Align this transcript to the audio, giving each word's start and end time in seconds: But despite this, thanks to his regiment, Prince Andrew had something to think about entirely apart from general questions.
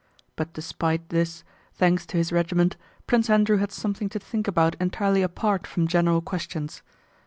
But 0.35 0.53
despite 0.53 1.09
this, 1.09 1.43
thanks 1.75 2.07
to 2.07 2.17
his 2.17 2.31
regiment, 2.31 2.75
Prince 3.05 3.29
Andrew 3.29 3.57
had 3.57 3.71
something 3.71 4.09
to 4.09 4.17
think 4.17 4.47
about 4.47 4.75
entirely 4.79 5.21
apart 5.21 5.67
from 5.67 5.87
general 5.87 6.21
questions. 6.21 6.81